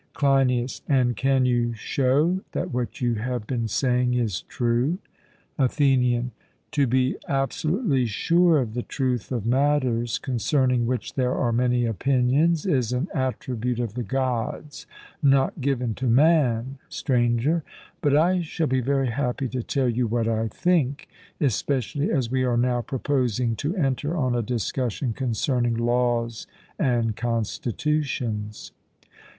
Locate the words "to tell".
19.49-19.87